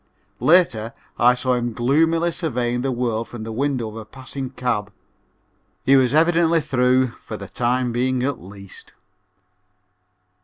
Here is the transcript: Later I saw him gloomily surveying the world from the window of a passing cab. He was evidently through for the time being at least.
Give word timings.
Later 0.39 0.93
I 1.19 1.35
saw 1.35 1.53
him 1.53 1.73
gloomily 1.73 2.31
surveying 2.31 2.81
the 2.81 2.91
world 2.91 3.27
from 3.27 3.43
the 3.43 3.51
window 3.51 3.87
of 3.87 3.97
a 3.97 4.03
passing 4.03 4.49
cab. 4.49 4.91
He 5.85 5.95
was 5.95 6.11
evidently 6.15 6.59
through 6.61 7.09
for 7.23 7.37
the 7.37 7.47
time 7.47 7.91
being 7.91 8.23
at 8.23 8.41
least. 8.41 8.95